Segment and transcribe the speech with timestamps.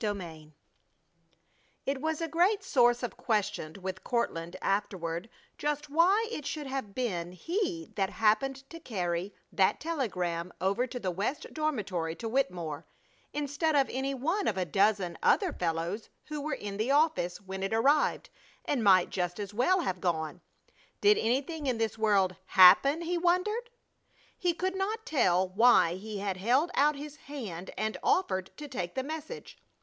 [0.01, 0.53] CHAPTER V
[1.85, 6.95] It was a great source of question with Courtland afterward, just why it should have
[6.95, 12.87] been he that happened to carry that telegram over to the West Dormitory to Wittemore,
[13.31, 17.61] instead of any one of a dozen other fellows who were in the office when
[17.61, 18.31] it arrived
[18.65, 20.41] and might just as well have gone.
[20.99, 23.69] Did anything in this world happen, he wondered?
[24.35, 28.95] He could not tell why he had held out his hand and offered to take
[28.95, 29.59] the message.